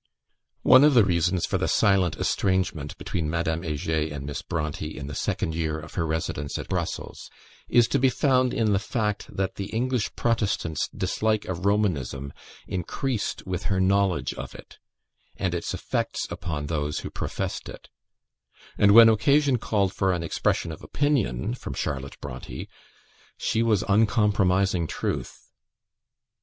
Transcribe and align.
One 0.63 0.83
of 0.83 0.95
the 0.95 1.05
reasons 1.05 1.45
for 1.45 1.59
the 1.59 1.67
silent 1.67 2.15
estrangement 2.17 2.97
between 2.97 3.29
Madame 3.29 3.61
Heger 3.61 4.11
and 4.11 4.25
Miss 4.25 4.41
Bronte, 4.41 4.97
in 4.97 5.05
the 5.05 5.13
second 5.13 5.53
year 5.53 5.77
of 5.79 5.93
her 5.93 6.07
residence 6.07 6.57
at 6.57 6.67
Brussels, 6.69 7.29
is 7.69 7.87
to 7.89 7.99
be 7.99 8.09
found 8.09 8.51
in 8.51 8.73
the 8.73 8.79
fact, 8.79 9.27
that 9.31 9.57
the 9.57 9.67
English 9.67 10.15
Protestant's 10.15 10.87
dislike 10.87 11.45
of 11.45 11.67
Romanism 11.67 12.33
increased 12.65 13.45
with 13.45 13.65
her 13.65 13.79
knowledge 13.79 14.33
of 14.33 14.55
it, 14.55 14.79
and 15.37 15.53
its 15.53 15.71
effects 15.71 16.25
upon 16.31 16.65
those 16.65 17.01
who 17.01 17.11
professed 17.11 17.69
it; 17.69 17.87
and 18.79 18.93
when 18.95 19.07
occasion 19.07 19.57
called 19.59 19.93
for 19.93 20.13
an 20.13 20.23
expression 20.23 20.71
of 20.71 20.81
opinion 20.81 21.53
from 21.53 21.75
Charlotte 21.75 22.19
Bronte, 22.19 22.67
she 23.37 23.61
was 23.61 23.83
uncompromising 23.87 24.87
truth. 24.87 25.51